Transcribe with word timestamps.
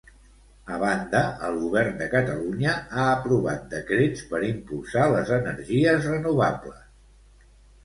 A 0.77 0.77
banda, 0.83 1.19
el 1.49 1.59
Govern 1.63 1.99
de 1.99 2.07
Catalunya 2.13 2.73
ha 2.95 3.05
aprovat 3.11 3.69
decrets 3.75 4.25
per 4.33 4.41
impulsar 4.49 5.07
les 5.15 5.33
energies 5.39 6.11
renovables. 6.15 6.85